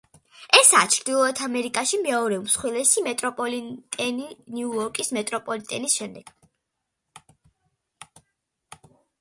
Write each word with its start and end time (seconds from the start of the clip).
ესაა 0.59 0.85
ჩრდილოეთ 0.93 1.41
ამერიკაში 1.47 1.99
მეორე 2.05 2.39
უმსხვილესი 2.43 3.03
მეტროპოლიტენი 3.09 4.25
ნიუ-იორკის 4.55 5.13
მეტროპოლიტენის 5.19 6.01
შემდეგ. 6.01 6.35